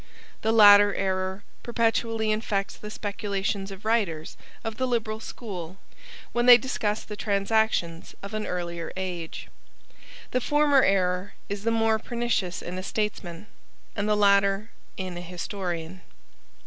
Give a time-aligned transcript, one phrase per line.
[0.41, 5.77] The latter error perpetually infects the speculations of writers of the liberal school
[6.31, 9.47] when they discuss the transactions of an earlier age.
[10.31, 13.45] The former error is the more pernicious in a statesman,
[13.95, 16.01] and the latter in a historian.